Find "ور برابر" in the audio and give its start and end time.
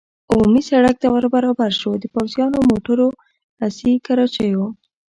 1.13-1.71